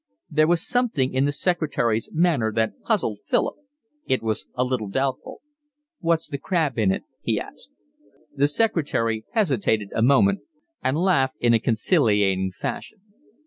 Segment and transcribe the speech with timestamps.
[0.31, 3.53] There was something in the secretary's manner that puzzled Philip.
[4.07, 5.41] It was a little doubtful.
[5.99, 7.71] "What's the crab in it?" he asked.
[8.35, 10.39] The secretary hesitated a moment
[10.83, 13.01] and laughed in a conciliating fashion.